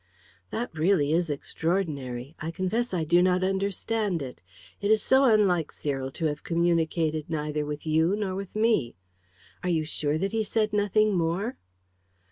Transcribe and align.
"That 0.49 0.73
really 0.75 1.13
is 1.13 1.29
extraordinary. 1.29 2.35
I 2.39 2.49
confess 2.49 2.91
I 2.91 3.03
do 3.03 3.21
not 3.21 3.43
understand 3.43 4.23
it. 4.23 4.41
It 4.81 4.89
is 4.89 5.03
so 5.03 5.25
unlike 5.25 5.71
Cyril 5.71 6.09
to 6.13 6.25
have 6.25 6.43
communicated 6.43 7.29
neither 7.29 7.67
with 7.67 7.85
you 7.85 8.15
nor 8.15 8.33
with 8.33 8.55
me. 8.55 8.95
Are 9.61 9.69
you 9.69 9.85
sure 9.85 10.17
that 10.17 10.31
he 10.31 10.43
said 10.43 10.73
nothing 10.73 11.13
more?" 11.13 11.55